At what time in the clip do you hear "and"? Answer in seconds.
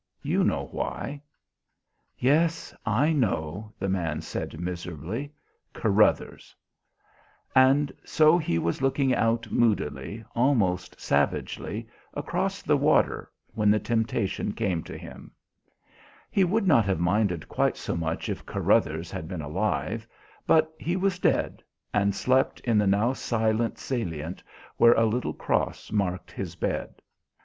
7.53-7.91, 21.93-22.15